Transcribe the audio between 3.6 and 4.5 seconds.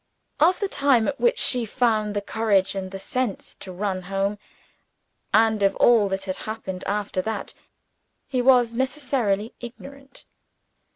run home,